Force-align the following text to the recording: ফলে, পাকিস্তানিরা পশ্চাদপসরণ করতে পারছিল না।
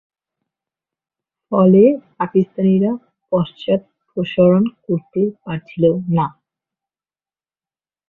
ফলে, 1.51 1.83
পাকিস্তানিরা 2.17 2.91
পশ্চাদপসরণ 3.31 4.63
করতে 4.85 5.21
পারছিল 5.43 5.83
না। 6.17 6.27